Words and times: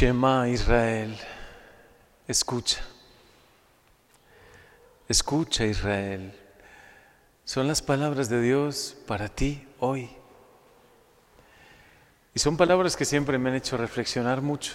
Shema 0.00 0.48
Israel, 0.48 1.14
escucha. 2.26 2.80
Escucha 5.06 5.66
Israel. 5.66 6.32
Son 7.44 7.68
las 7.68 7.82
palabras 7.82 8.30
de 8.30 8.40
Dios 8.40 8.96
para 9.06 9.28
ti 9.28 9.62
hoy. 9.78 10.08
Y 12.34 12.38
son 12.38 12.56
palabras 12.56 12.96
que 12.96 13.04
siempre 13.04 13.36
me 13.36 13.50
han 13.50 13.56
hecho 13.56 13.76
reflexionar 13.76 14.40
mucho. 14.40 14.72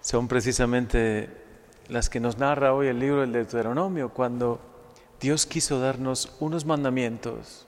Son 0.00 0.28
precisamente 0.28 1.28
las 1.88 2.08
que 2.08 2.20
nos 2.20 2.38
narra 2.38 2.74
hoy 2.74 2.86
el 2.86 3.00
libro 3.00 3.22
del 3.22 3.32
Deuteronomio, 3.32 4.10
cuando 4.10 4.60
Dios 5.20 5.46
quiso 5.46 5.80
darnos 5.80 6.36
unos 6.38 6.64
mandamientos. 6.64 7.66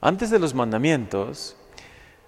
Antes 0.00 0.30
de 0.30 0.40
los 0.40 0.52
mandamientos, 0.52 1.54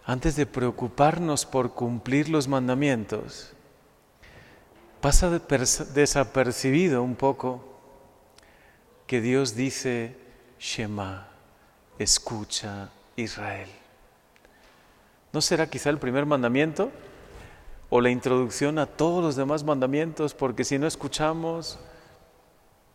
antes 0.04 0.36
de 0.36 0.46
preocuparnos 0.46 1.46
por 1.46 1.72
cumplir 1.72 2.28
los 2.28 2.48
mandamientos, 2.48 3.52
pasa 5.00 5.30
desapercibido 5.30 7.02
un 7.02 7.16
poco 7.16 7.64
que 9.06 9.20
Dios 9.20 9.54
dice, 9.54 10.16
Shema, 10.58 11.28
escucha 11.98 12.90
Israel. 13.16 13.68
¿No 15.32 15.40
será 15.40 15.68
quizá 15.68 15.90
el 15.90 15.98
primer 15.98 16.26
mandamiento 16.26 16.90
o 17.88 18.00
la 18.00 18.10
introducción 18.10 18.78
a 18.78 18.86
todos 18.86 19.22
los 19.22 19.36
demás 19.36 19.64
mandamientos? 19.64 20.34
Porque 20.34 20.64
si 20.64 20.78
no 20.78 20.86
escuchamos, 20.86 21.78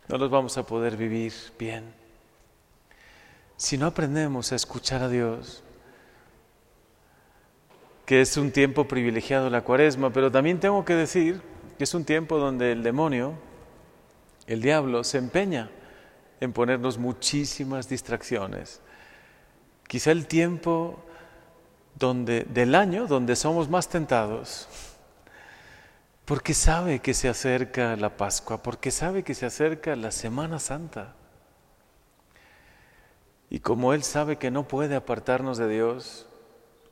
no 0.07 0.17
los 0.17 0.29
vamos 0.29 0.57
a 0.57 0.63
poder 0.63 0.97
vivir 0.97 1.33
bien. 1.57 1.93
Si 3.57 3.77
no 3.77 3.87
aprendemos 3.87 4.51
a 4.51 4.55
escuchar 4.55 5.01
a 5.01 5.09
Dios, 5.09 5.63
que 8.05 8.21
es 8.21 8.37
un 8.37 8.51
tiempo 8.51 8.87
privilegiado 8.87 9.49
la 9.49 9.61
cuaresma, 9.61 10.11
pero 10.11 10.31
también 10.31 10.59
tengo 10.59 10.85
que 10.85 10.93
decir 10.93 11.41
que 11.77 11.83
es 11.83 11.93
un 11.93 12.05
tiempo 12.05 12.37
donde 12.37 12.71
el 12.71 12.83
demonio, 12.83 13.33
el 14.47 14.61
diablo, 14.61 15.03
se 15.03 15.17
empeña 15.17 15.71
en 16.39 16.53
ponernos 16.53 16.97
muchísimas 16.97 17.89
distracciones. 17.89 18.81
Quizá 19.87 20.11
el 20.11 20.27
tiempo 20.27 20.99
donde, 21.95 22.43
del 22.43 22.75
año 22.75 23.07
donde 23.07 23.35
somos 23.35 23.69
más 23.69 23.89
tentados, 23.89 24.67
porque 26.25 26.53
sabe 26.53 26.99
que 26.99 27.13
se 27.13 27.29
acerca 27.29 27.95
la 27.95 28.17
Pascua, 28.17 28.61
porque 28.61 28.91
sabe 28.91 29.23
que 29.23 29.33
se 29.33 29.45
acerca 29.45 29.95
la 29.95 30.11
Semana 30.11 30.59
Santa. 30.59 31.15
Y 33.49 33.59
como 33.59 33.93
Él 33.93 34.03
sabe 34.03 34.37
que 34.37 34.51
no 34.51 34.67
puede 34.67 34.95
apartarnos 34.95 35.57
de 35.57 35.69
Dios 35.69 36.27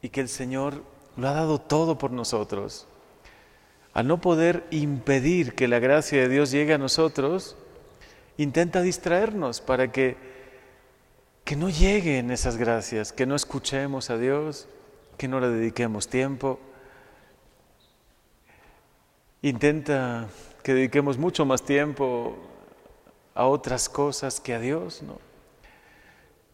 y 0.01 0.09
que 0.09 0.21
el 0.21 0.29
Señor 0.29 0.92
lo 1.17 1.27
ha 1.27 1.33
dado 1.33 1.59
todo 1.59 1.97
por 1.97 2.11
nosotros, 2.11 2.87
al 3.93 4.07
no 4.07 4.19
poder 4.19 4.65
impedir 4.71 5.53
que 5.53 5.67
la 5.67 5.79
gracia 5.79 6.21
de 6.21 6.29
Dios 6.29 6.51
llegue 6.51 6.73
a 6.73 6.77
nosotros, 6.77 7.55
intenta 8.37 8.81
distraernos 8.81 9.61
para 9.61 9.91
que, 9.91 10.17
que 11.43 11.55
no 11.55 11.69
lleguen 11.69 12.31
esas 12.31 12.57
gracias, 12.57 13.11
que 13.11 13.25
no 13.25 13.35
escuchemos 13.35 14.09
a 14.09 14.17
Dios, 14.17 14.67
que 15.17 15.27
no 15.27 15.39
le 15.39 15.49
dediquemos 15.49 16.07
tiempo. 16.07 16.59
Intenta 19.43 20.27
que 20.63 20.73
dediquemos 20.73 21.17
mucho 21.17 21.45
más 21.45 21.63
tiempo 21.63 22.37
a 23.35 23.45
otras 23.45 23.89
cosas 23.89 24.39
que 24.39 24.53
a 24.53 24.59
Dios, 24.59 25.03
¿no? 25.03 25.32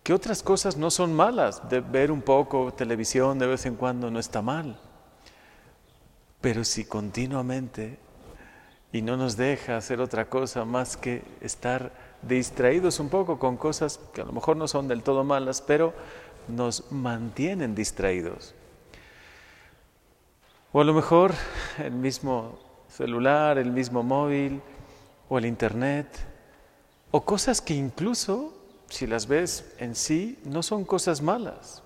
Que 0.03 0.13
otras 0.13 0.41
cosas 0.41 0.77
no 0.77 0.89
son 0.91 1.13
malas, 1.13 1.69
de 1.69 1.81
ver 1.81 2.11
un 2.11 2.21
poco 2.21 2.73
televisión 2.73 3.37
de 3.37 3.47
vez 3.47 3.65
en 3.65 3.75
cuando 3.75 4.09
no 4.09 4.19
está 4.19 4.41
mal. 4.41 4.79
Pero 6.41 6.63
si 6.63 6.85
continuamente 6.85 7.99
y 8.91 9.01
no 9.01 9.17
nos 9.17 9.37
deja 9.37 9.77
hacer 9.77 10.01
otra 10.01 10.29
cosa 10.29 10.65
más 10.65 10.97
que 10.97 11.21
estar 11.41 11.91
distraídos 12.21 12.99
un 12.99 13.09
poco 13.09 13.37
con 13.37 13.55
cosas 13.55 13.99
que 14.13 14.21
a 14.21 14.25
lo 14.25 14.31
mejor 14.31 14.57
no 14.57 14.67
son 14.67 14.87
del 14.87 15.03
todo 15.03 15.23
malas, 15.23 15.61
pero 15.61 15.93
nos 16.47 16.91
mantienen 16.91 17.75
distraídos. 17.75 18.55
O 20.71 20.81
a 20.81 20.83
lo 20.83 20.93
mejor 20.93 21.33
el 21.77 21.91
mismo 21.91 22.59
celular, 22.89 23.57
el 23.57 23.71
mismo 23.71 24.03
móvil 24.03 24.61
o 25.29 25.37
el 25.37 25.45
internet, 25.45 26.07
o 27.11 27.21
cosas 27.21 27.61
que 27.61 27.73
incluso, 27.73 28.53
si 28.89 29.07
las 29.07 29.27
ves 29.27 29.73
en 29.77 29.95
sí, 29.95 30.39
no 30.43 30.63
son 30.63 30.83
cosas 30.83 31.21
malas, 31.21 31.83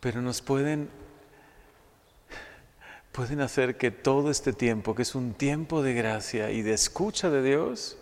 pero 0.00 0.22
nos 0.22 0.40
pueden 0.42 0.88
pueden 3.12 3.40
hacer 3.40 3.76
que 3.76 3.90
todo 3.90 4.30
este 4.30 4.52
tiempo, 4.52 4.94
que 4.94 5.02
es 5.02 5.14
un 5.14 5.34
tiempo 5.34 5.82
de 5.82 5.94
gracia 5.94 6.50
y 6.50 6.62
de 6.62 6.72
escucha 6.72 7.28
de 7.28 7.42
Dios, 7.42 7.98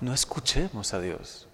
no 0.00 0.14
escuchemos 0.14 0.94
a 0.94 1.00
Dios. 1.00 1.48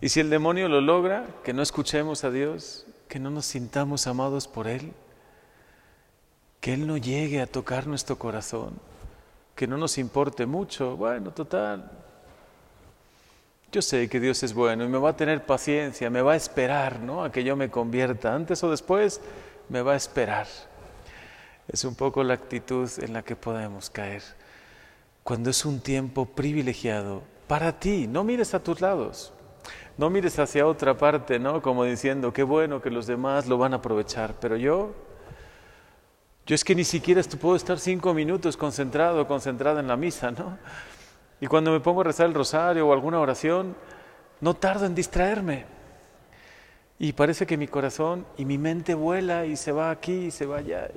Y 0.00 0.08
si 0.08 0.20
el 0.20 0.30
demonio 0.30 0.68
lo 0.68 0.80
logra, 0.80 1.26
que 1.44 1.52
no 1.52 1.62
escuchemos 1.62 2.24
a 2.24 2.30
Dios, 2.30 2.86
que 3.08 3.18
no 3.18 3.30
nos 3.30 3.46
sintamos 3.46 4.06
amados 4.06 4.48
por 4.48 4.66
Él, 4.66 4.92
que 6.60 6.74
Él 6.74 6.86
no 6.86 6.96
llegue 6.96 7.40
a 7.40 7.46
tocar 7.46 7.86
nuestro 7.86 8.18
corazón, 8.18 8.78
que 9.54 9.66
no 9.66 9.78
nos 9.78 9.96
importe 9.98 10.46
mucho, 10.46 10.96
bueno, 10.96 11.30
total. 11.30 12.03
Yo 13.74 13.82
sé 13.82 14.08
que 14.08 14.20
Dios 14.20 14.40
es 14.44 14.54
bueno 14.54 14.84
y 14.84 14.88
me 14.88 14.98
va 14.98 15.10
a 15.10 15.16
tener 15.16 15.44
paciencia, 15.44 16.08
me 16.08 16.22
va 16.22 16.34
a 16.34 16.36
esperar, 16.36 17.00
¿no? 17.00 17.24
A 17.24 17.32
que 17.32 17.42
yo 17.42 17.56
me 17.56 17.72
convierta, 17.72 18.32
antes 18.32 18.62
o 18.62 18.70
después 18.70 19.20
me 19.68 19.82
va 19.82 19.94
a 19.94 19.96
esperar. 19.96 20.46
Es 21.66 21.82
un 21.82 21.96
poco 21.96 22.22
la 22.22 22.34
actitud 22.34 22.88
en 23.02 23.12
la 23.12 23.24
que 23.24 23.34
podemos 23.34 23.90
caer. 23.90 24.22
Cuando 25.24 25.50
es 25.50 25.64
un 25.64 25.80
tiempo 25.80 26.24
privilegiado 26.24 27.24
para 27.48 27.80
ti, 27.80 28.06
no 28.06 28.22
mires 28.22 28.54
a 28.54 28.62
tus 28.62 28.80
lados, 28.80 29.32
no 29.98 30.08
mires 30.08 30.38
hacia 30.38 30.68
otra 30.68 30.96
parte, 30.96 31.40
¿no? 31.40 31.60
Como 31.60 31.82
diciendo, 31.82 32.32
qué 32.32 32.44
bueno 32.44 32.80
que 32.80 32.90
los 32.90 33.08
demás 33.08 33.48
lo 33.48 33.58
van 33.58 33.72
a 33.72 33.78
aprovechar, 33.78 34.36
pero 34.40 34.56
yo, 34.56 34.94
yo 36.46 36.54
es 36.54 36.62
que 36.62 36.76
ni 36.76 36.84
siquiera 36.84 37.20
puedo 37.40 37.56
estar 37.56 37.80
cinco 37.80 38.14
minutos 38.14 38.56
concentrado, 38.56 39.26
concentrada 39.26 39.80
en 39.80 39.88
la 39.88 39.96
misa, 39.96 40.30
¿no? 40.30 40.58
Y 41.44 41.46
cuando 41.46 41.72
me 41.72 41.80
pongo 41.80 42.00
a 42.00 42.04
rezar 42.04 42.24
el 42.24 42.32
rosario 42.32 42.88
o 42.88 42.94
alguna 42.94 43.20
oración, 43.20 43.76
no 44.40 44.54
tardo 44.54 44.86
en 44.86 44.94
distraerme. 44.94 45.66
Y 46.98 47.12
parece 47.12 47.46
que 47.46 47.58
mi 47.58 47.68
corazón 47.68 48.24
y 48.38 48.46
mi 48.46 48.56
mente 48.56 48.94
vuela 48.94 49.44
y 49.44 49.54
se 49.54 49.70
va 49.70 49.90
aquí 49.90 50.14
y 50.14 50.30
se 50.30 50.46
va 50.46 50.56
allá. 50.56 50.88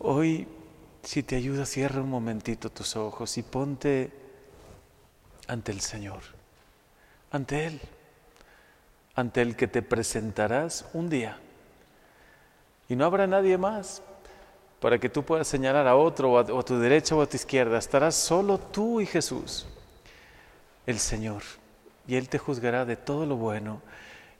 Hoy, 0.00 0.48
si 1.04 1.22
te 1.22 1.36
ayuda, 1.36 1.64
cierra 1.64 2.00
un 2.00 2.10
momentito 2.10 2.70
tus 2.70 2.96
ojos 2.96 3.38
y 3.38 3.44
ponte 3.44 4.10
ante 5.46 5.70
el 5.70 5.80
Señor, 5.80 6.22
ante 7.30 7.66
Él, 7.66 7.80
ante 9.14 9.42
el 9.42 9.54
que 9.54 9.68
te 9.68 9.80
presentarás 9.80 10.86
un 10.92 11.08
día. 11.08 11.38
Y 12.88 12.96
no 12.96 13.04
habrá 13.04 13.28
nadie 13.28 13.56
más 13.58 14.02
para 14.82 14.98
que 14.98 15.08
tú 15.08 15.22
puedas 15.22 15.46
señalar 15.46 15.86
a 15.86 15.94
otro, 15.94 16.32
o 16.32 16.38
a, 16.38 16.64
tu 16.64 16.76
derecha 16.76 17.14
o 17.14 17.22
a 17.22 17.26
tu 17.26 17.36
izquierda. 17.36 17.78
Estarás 17.78 18.16
solo 18.16 18.58
tú 18.58 19.00
y 19.00 19.06
Jesús, 19.06 19.64
el 20.86 20.98
Señor. 20.98 21.44
Y 22.08 22.16
Él 22.16 22.28
te 22.28 22.36
juzgará 22.36 22.84
de 22.84 22.96
todo 22.96 23.24
lo 23.24 23.36
bueno. 23.36 23.80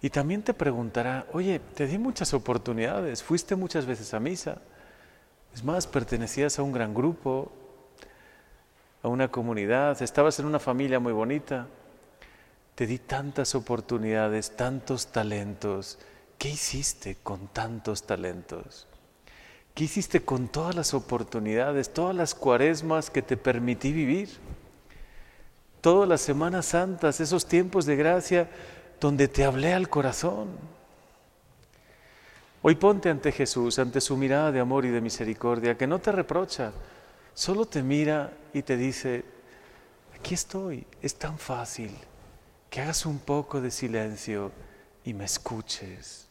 Y 0.03 0.11
también 0.11 0.43
te 0.43 0.53
preguntará, 0.53 1.27
oye, 1.33 1.61
te 1.61 1.87
di 1.87 1.97
muchas 1.97 2.35
oportunidades, 2.35 3.23
fuiste 3.23 3.55
muchas 3.55 3.87
veces 3.87 4.13
a 4.15 4.19
misa. 4.19 4.59
Es 5.55 5.63
más, 5.63 5.87
pertenecías 5.87 6.59
a 6.59 6.65
un 6.65 6.73
gran 6.73 6.93
grupo, 6.93 7.53
a 9.01 9.07
una 9.07 9.29
comunidad, 9.29 10.03
estabas 10.03 10.41
en 10.41 10.47
una 10.47 10.59
familia 10.59 10.99
muy 10.99 11.13
bonita. 11.13 11.69
Te 12.75 12.89
di 12.89 12.99
tantas 12.99 13.55
oportunidades, 13.55 14.57
tantos 14.57 15.07
talentos. 15.13 16.01
¿Qué 16.37 16.49
hiciste 16.49 17.19
con 17.23 17.47
tantos 17.47 18.03
talentos? 18.03 18.89
¿Qué 19.75 19.85
hiciste 19.85 20.21
con 20.21 20.49
todas 20.49 20.75
las 20.75 20.93
oportunidades, 20.93 21.93
todas 21.93 22.15
las 22.15 22.35
cuaresmas 22.35 23.11
que 23.11 23.23
te 23.23 23.37
permití 23.37 23.93
vivir? 23.93 24.29
Todas 25.81 26.09
las 26.09 26.21
Semanas 26.21 26.67
Santas, 26.67 27.21
esos 27.21 27.47
tiempos 27.47 27.87
de 27.87 27.97
gracia 27.97 28.51
donde 29.01 29.29
te 29.29 29.45
hablé 29.45 29.73
al 29.73 29.89
corazón. 29.89 30.49
Hoy 32.61 32.77
ponte 32.77 33.09
ante 33.09 33.33
Jesús, 33.33 33.79
ante 33.79 34.01
su 34.01 34.17
mirada 34.17 34.53
de 34.53 34.61
amor 34.61 34.85
y 34.85 34.91
de 34.91 35.01
misericordia, 35.01 35.77
que 35.77 35.87
no 35.87 35.99
te 35.99 36.13
reprocha, 36.13 36.73
solo 37.35 37.67
te 37.67 37.83
mira 37.83 38.33
y 38.53 38.63
te 38.63 38.77
dice, 38.77 39.25
aquí 40.15 40.35
estoy, 40.35 40.87
es 41.01 41.17
tan 41.17 41.39
fácil 41.39 41.91
que 42.71 42.81
hagas 42.83 43.05
un 43.05 43.19
poco 43.19 43.61
de 43.61 43.71
silencio 43.71 44.53
y 45.05 45.15
me 45.15 45.25
escuches. 45.25 46.29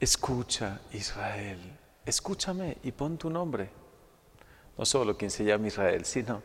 Escucha, 0.00 0.80
Israel, 0.92 1.58
escúchame 2.06 2.78
y 2.82 2.90
pon 2.90 3.18
tu 3.18 3.28
nombre. 3.28 3.68
No 4.78 4.86
solo 4.86 5.14
quien 5.14 5.30
se 5.30 5.44
llama 5.44 5.66
Israel, 5.66 6.06
sino 6.06 6.42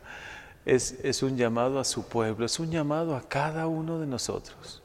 es, 0.66 0.98
es 1.04 1.24
un 1.24 1.38
llamado 1.38 1.80
a 1.80 1.86
su 1.86 2.06
pueblo, 2.06 2.46
es 2.46 2.60
un 2.60 2.70
llamado 2.70 3.16
a 3.16 3.22
cada 3.22 3.68
uno 3.68 3.98
de 3.98 4.08
nosotros. 4.08 4.82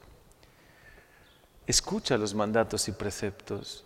escucha 1.67 2.17
los 2.17 2.33
mandatos 2.33 2.87
y 2.87 2.91
preceptos 2.91 3.85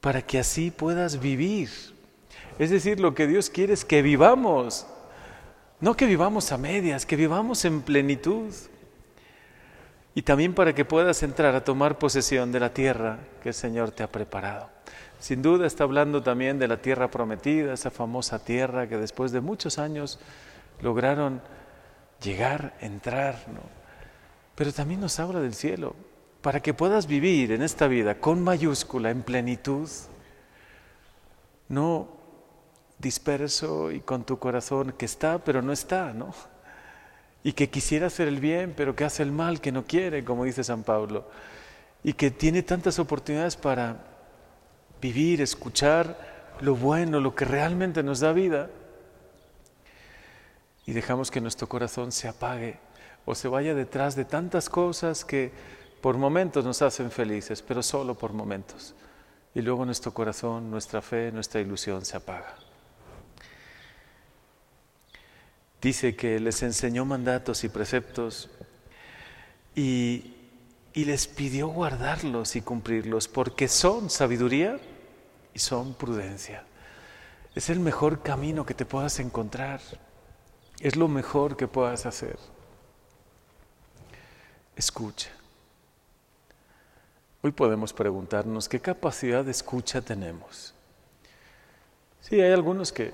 para 0.00 0.20
que 0.20 0.38
así 0.38 0.70
puedas 0.70 1.20
vivir. 1.20 1.70
Es 2.58 2.70
decir, 2.70 2.98
lo 2.98 3.14
que 3.14 3.26
Dios 3.26 3.50
quiere 3.50 3.72
es 3.72 3.84
que 3.84 4.02
vivamos, 4.02 4.86
no 5.80 5.96
que 5.96 6.06
vivamos 6.06 6.50
a 6.50 6.58
medias, 6.58 7.06
que 7.06 7.16
vivamos 7.16 7.64
en 7.64 7.82
plenitud. 7.82 8.52
Y 10.14 10.22
también 10.22 10.54
para 10.54 10.74
que 10.74 10.84
puedas 10.84 11.22
entrar 11.22 11.54
a 11.54 11.64
tomar 11.64 11.98
posesión 11.98 12.52
de 12.52 12.60
la 12.60 12.74
tierra 12.74 13.18
que 13.42 13.50
el 13.50 13.54
Señor 13.54 13.92
te 13.92 14.02
ha 14.02 14.08
preparado. 14.08 14.68
Sin 15.18 15.40
duda 15.40 15.66
está 15.66 15.84
hablando 15.84 16.22
también 16.22 16.58
de 16.58 16.68
la 16.68 16.78
tierra 16.78 17.10
prometida, 17.10 17.72
esa 17.72 17.90
famosa 17.90 18.44
tierra 18.44 18.88
que 18.88 18.98
después 18.98 19.32
de 19.32 19.40
muchos 19.40 19.78
años 19.78 20.18
lograron 20.80 21.40
llegar, 22.20 22.74
entrar, 22.80 23.36
¿no? 23.48 23.60
Pero 24.54 24.72
también 24.72 25.00
nos 25.00 25.18
habla 25.18 25.40
del 25.40 25.54
cielo, 25.54 25.94
para 26.42 26.60
que 26.60 26.74
puedas 26.74 27.06
vivir 27.06 27.52
en 27.52 27.62
esta 27.62 27.86
vida 27.86 28.16
con 28.18 28.42
mayúscula, 28.42 29.10
en 29.10 29.22
plenitud, 29.22 29.88
no 31.68 32.08
disperso 32.98 33.90
y 33.90 34.00
con 34.00 34.24
tu 34.24 34.38
corazón 34.38 34.92
que 34.92 35.06
está, 35.06 35.38
pero 35.38 35.62
no 35.62 35.72
está, 35.72 36.12
¿no? 36.12 36.34
Y 37.44 37.52
que 37.52 37.70
quisiera 37.70 38.06
hacer 38.06 38.28
el 38.28 38.40
bien, 38.40 38.74
pero 38.76 38.94
que 38.94 39.04
hace 39.04 39.22
el 39.22 39.32
mal, 39.32 39.60
que 39.60 39.72
no 39.72 39.84
quiere, 39.84 40.24
como 40.24 40.44
dice 40.44 40.62
San 40.62 40.84
Pablo, 40.84 41.28
y 42.04 42.12
que 42.12 42.30
tiene 42.30 42.62
tantas 42.62 42.98
oportunidades 42.98 43.56
para 43.56 43.96
vivir, 45.00 45.40
escuchar 45.40 46.54
lo 46.60 46.76
bueno, 46.76 47.20
lo 47.20 47.34
que 47.34 47.44
realmente 47.44 48.02
nos 48.02 48.20
da 48.20 48.32
vida, 48.32 48.70
y 50.86 50.92
dejamos 50.92 51.30
que 51.30 51.40
nuestro 51.40 51.68
corazón 51.68 52.12
se 52.12 52.28
apague 52.28 52.78
o 53.24 53.34
se 53.34 53.48
vaya 53.48 53.74
detrás 53.74 54.16
de 54.16 54.24
tantas 54.24 54.68
cosas 54.68 55.24
que 55.24 55.52
por 56.00 56.18
momentos 56.18 56.64
nos 56.64 56.82
hacen 56.82 57.10
felices, 57.10 57.62
pero 57.62 57.82
solo 57.82 58.16
por 58.16 58.32
momentos. 58.32 58.94
Y 59.54 59.60
luego 59.60 59.84
nuestro 59.84 60.12
corazón, 60.12 60.70
nuestra 60.70 61.02
fe, 61.02 61.30
nuestra 61.30 61.60
ilusión 61.60 62.04
se 62.04 62.16
apaga. 62.16 62.56
Dice 65.82 66.14
que 66.14 66.38
les 66.38 66.62
enseñó 66.62 67.04
mandatos 67.04 67.64
y 67.64 67.68
preceptos 67.68 68.48
y, 69.74 70.36
y 70.94 71.04
les 71.04 71.26
pidió 71.26 71.68
guardarlos 71.68 72.54
y 72.54 72.62
cumplirlos, 72.62 73.26
porque 73.26 73.66
son 73.66 74.08
sabiduría 74.08 74.78
y 75.52 75.58
son 75.58 75.94
prudencia. 75.94 76.64
Es 77.54 77.68
el 77.68 77.80
mejor 77.80 78.22
camino 78.22 78.64
que 78.64 78.74
te 78.74 78.86
puedas 78.86 79.18
encontrar. 79.18 79.80
Es 80.80 80.96
lo 80.96 81.08
mejor 81.08 81.56
que 81.56 81.66
puedas 81.66 82.06
hacer. 82.06 82.38
Escucha. 84.76 85.30
Hoy 87.42 87.50
podemos 87.50 87.92
preguntarnos 87.92 88.68
qué 88.68 88.80
capacidad 88.80 89.44
de 89.44 89.50
escucha 89.50 90.00
tenemos. 90.00 90.74
Sí, 92.20 92.40
hay 92.40 92.52
algunos 92.52 92.92
que, 92.92 93.12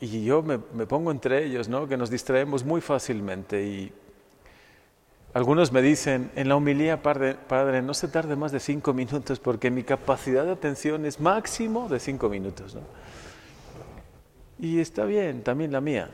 y 0.00 0.24
yo 0.24 0.42
me, 0.42 0.58
pongo 0.58 1.10
entre 1.10 1.44
ellos, 1.44 1.68
¿no? 1.68 1.88
que 1.88 1.96
nos 1.96 2.10
distraemos 2.10 2.64
muy 2.64 2.80
fácilmente 2.80 3.64
y 3.64 3.92
algunos 5.34 5.72
me 5.72 5.82
dicen, 5.82 6.30
en 6.36 6.48
la 6.48 6.56
homilía, 6.56 7.02
padre, 7.02 7.34
padre, 7.34 7.82
no 7.82 7.94
se 7.94 8.08
tarde 8.08 8.34
más 8.34 8.50
de 8.50 8.60
cinco 8.60 8.94
minutos 8.94 9.38
porque 9.38 9.70
mi 9.70 9.82
capacidad 9.82 10.44
de 10.44 10.52
atención 10.52 11.04
es 11.04 11.20
máximo 11.20 11.88
de 11.88 12.00
cinco 12.00 12.28
minutos. 12.28 12.74
¿no? 12.74 12.80
Y 14.58 14.80
está 14.80 15.04
bien, 15.04 15.42
también 15.42 15.72
la 15.72 15.80
mía. 15.80 16.10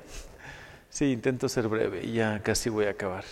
Sí, 0.90 1.12
intento 1.12 1.48
ser 1.48 1.68
breve 1.68 2.04
y 2.04 2.12
ya 2.12 2.40
casi 2.42 2.70
voy 2.70 2.86
a 2.86 2.90
acabar. 2.90 3.24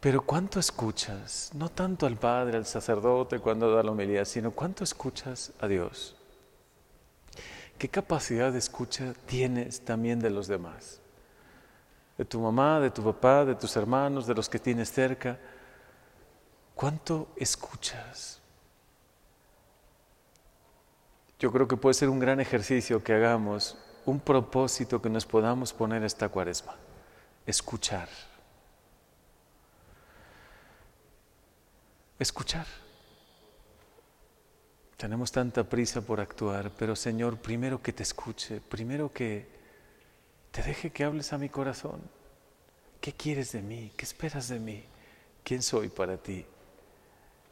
Pero 0.00 0.22
¿cuánto 0.22 0.58
escuchas? 0.58 1.50
No 1.54 1.68
tanto 1.68 2.06
al 2.06 2.16
Padre, 2.16 2.56
al 2.56 2.64
sacerdote 2.64 3.38
cuando 3.38 3.74
da 3.74 3.82
la 3.82 3.90
homilía, 3.90 4.24
sino 4.24 4.50
¿cuánto 4.50 4.82
escuchas 4.82 5.52
a 5.60 5.68
Dios? 5.68 6.16
¿Qué 7.80 7.88
capacidad 7.88 8.52
de 8.52 8.58
escucha 8.58 9.14
tienes 9.24 9.80
también 9.80 10.20
de 10.20 10.28
los 10.28 10.46
demás? 10.46 11.00
De 12.18 12.26
tu 12.26 12.38
mamá, 12.38 12.78
de 12.78 12.90
tu 12.90 13.02
papá, 13.02 13.46
de 13.46 13.54
tus 13.54 13.74
hermanos, 13.74 14.26
de 14.26 14.34
los 14.34 14.50
que 14.50 14.58
tienes 14.58 14.92
cerca. 14.92 15.38
¿Cuánto 16.74 17.28
escuchas? 17.36 18.38
Yo 21.38 21.50
creo 21.50 21.66
que 21.66 21.78
puede 21.78 21.94
ser 21.94 22.10
un 22.10 22.18
gran 22.18 22.38
ejercicio 22.38 23.02
que 23.02 23.14
hagamos 23.14 23.78
un 24.04 24.20
propósito 24.20 25.00
que 25.00 25.08
nos 25.08 25.24
podamos 25.24 25.72
poner 25.72 26.04
esta 26.04 26.28
cuaresma, 26.28 26.76
escuchar. 27.46 28.10
Escuchar. 32.18 32.66
Tenemos 35.00 35.32
tanta 35.32 35.64
prisa 35.64 36.02
por 36.02 36.20
actuar, 36.20 36.70
pero 36.78 36.94
Señor, 36.94 37.38
primero 37.38 37.80
que 37.80 37.90
te 37.90 38.02
escuche, 38.02 38.60
primero 38.60 39.10
que 39.10 39.46
te 40.50 40.62
deje 40.62 40.90
que 40.90 41.04
hables 41.04 41.32
a 41.32 41.38
mi 41.38 41.48
corazón. 41.48 42.02
¿Qué 43.00 43.14
quieres 43.14 43.52
de 43.52 43.62
mí? 43.62 43.92
¿Qué 43.96 44.04
esperas 44.04 44.48
de 44.48 44.58
mí? 44.58 44.84
¿Quién 45.42 45.62
soy 45.62 45.88
para 45.88 46.18
ti? 46.18 46.44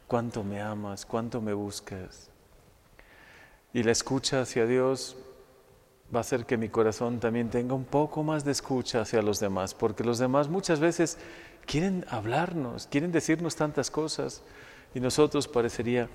¿Cuánto 0.05 0.43
me 0.43 0.61
amas? 0.61 1.07
¿Cuánto 1.07 1.41
me 1.41 1.53
buscas? 1.53 2.29
Y 3.73 3.81
la 3.81 3.93
escucha 3.93 4.41
hacia 4.41 4.67
Dios 4.67 5.17
va 6.13 6.19
a 6.19 6.21
hacer 6.21 6.45
que 6.45 6.55
mi 6.55 6.69
corazón 6.69 7.19
también 7.19 7.49
tenga 7.49 7.73
un 7.73 7.85
poco 7.85 8.21
más 8.21 8.45
de 8.45 8.51
escucha 8.51 9.01
hacia 9.01 9.23
los 9.23 9.39
demás, 9.39 9.73
porque 9.73 10.03
los 10.03 10.19
demás 10.19 10.49
muchas 10.49 10.79
veces 10.79 11.17
quieren 11.65 12.05
hablarnos, 12.09 12.85
quieren 12.85 13.11
decirnos 13.11 13.55
tantas 13.55 13.89
cosas 13.89 14.43
y 14.93 14.99
nosotros 14.99 15.47
parecería 15.47 16.09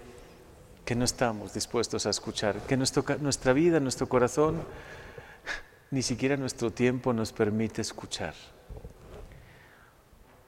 que 0.84 0.94
no 0.94 1.04
estamos 1.04 1.54
dispuestos 1.54 2.06
a 2.06 2.10
escuchar, 2.10 2.58
que 2.66 2.76
nuestra 2.76 3.52
vida, 3.52 3.80
nuestro 3.80 4.08
corazón, 4.08 4.62
ni 5.90 6.02
siquiera 6.02 6.36
nuestro 6.36 6.70
tiempo 6.70 7.12
nos 7.12 7.32
permite 7.32 7.80
escuchar. 7.80 8.34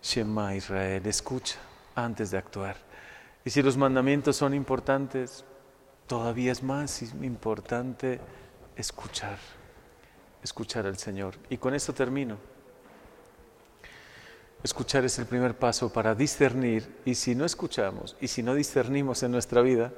Shema 0.02 0.54
Israel, 0.54 1.06
escucha 1.06 1.56
antes 1.94 2.30
de 2.30 2.38
actuar. 2.38 2.76
Y 3.44 3.50
si 3.50 3.62
los 3.62 3.76
mandamientos 3.76 4.36
son 4.36 4.54
importantes, 4.54 5.44
todavía 6.06 6.52
es 6.52 6.62
más 6.62 7.02
importante 7.22 8.20
escuchar, 8.76 9.38
escuchar 10.42 10.86
al 10.86 10.98
Señor. 10.98 11.36
Y 11.48 11.56
con 11.56 11.74
esto 11.74 11.94
termino. 11.94 12.36
Escuchar 14.62 15.04
es 15.04 15.18
el 15.18 15.26
primer 15.26 15.56
paso 15.56 15.92
para 15.92 16.14
discernir 16.14 17.00
y 17.04 17.14
si 17.14 17.34
no 17.34 17.44
escuchamos 17.44 18.16
y 18.20 18.28
si 18.28 18.42
no 18.42 18.54
discernimos 18.54 19.22
en 19.22 19.30
nuestra 19.30 19.60
vida, 19.62 19.92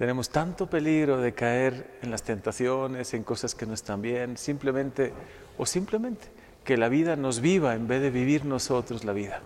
tenemos 0.00 0.30
tanto 0.30 0.66
peligro 0.66 1.18
de 1.18 1.34
caer 1.34 1.98
en 2.00 2.10
las 2.10 2.22
tentaciones, 2.22 3.12
en 3.12 3.22
cosas 3.22 3.54
que 3.54 3.66
no 3.66 3.74
están 3.74 4.00
bien, 4.00 4.38
simplemente 4.38 5.12
o 5.58 5.66
simplemente 5.66 6.26
que 6.64 6.78
la 6.78 6.88
vida 6.88 7.16
nos 7.16 7.40
viva 7.40 7.74
en 7.74 7.86
vez 7.86 8.00
de 8.00 8.08
vivir 8.08 8.46
nosotros 8.46 9.04
la 9.04 9.12
vida. 9.12 9.42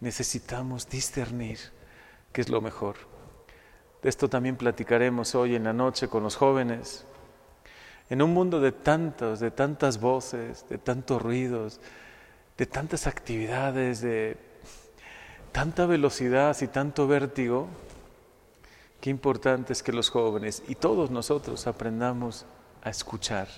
Necesitamos 0.00 0.90
discernir 0.90 1.58
qué 2.30 2.42
es 2.42 2.50
lo 2.50 2.60
mejor. 2.60 2.96
De 4.02 4.10
esto 4.10 4.28
también 4.28 4.56
platicaremos 4.56 5.34
hoy 5.34 5.54
en 5.54 5.64
la 5.64 5.72
noche 5.72 6.08
con 6.08 6.24
los 6.24 6.36
jóvenes, 6.36 7.06
en 8.10 8.20
un 8.20 8.34
mundo 8.34 8.60
de 8.60 8.72
tantos, 8.72 9.40
de 9.40 9.50
tantas 9.50 9.98
voces, 9.98 10.66
de 10.68 10.76
tantos 10.76 11.22
ruidos, 11.22 11.80
de 12.58 12.66
tantas 12.66 13.06
actividades, 13.06 14.02
de 14.02 14.36
tanta 15.52 15.86
velocidad 15.86 16.54
y 16.60 16.66
tanto 16.66 17.06
vértigo, 17.08 17.66
qué 19.04 19.10
importante 19.10 19.74
es 19.74 19.82
que 19.82 19.92
los 19.92 20.08
jóvenes 20.08 20.62
y 20.66 20.76
todos 20.76 21.10
nosotros 21.10 21.66
aprendamos 21.66 22.46
a 22.82 22.88
escuchar 22.88 23.48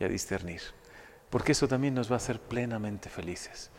y 0.00 0.04
a 0.04 0.08
discernir, 0.08 0.62
porque 1.28 1.52
eso 1.52 1.68
también 1.68 1.92
nos 1.92 2.10
va 2.10 2.14
a 2.14 2.16
hacer 2.16 2.40
plenamente 2.40 3.10
felices. 3.10 3.70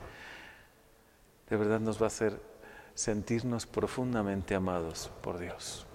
De 1.49 1.57
verdad 1.57 1.79
nos 1.79 1.99
va 1.99 2.03
a 2.03 2.13
hacer 2.13 2.39
sentirnos 2.93 3.65
profundamente 3.65 4.53
amados 4.53 5.09
por 5.23 5.39
Dios. 5.39 5.87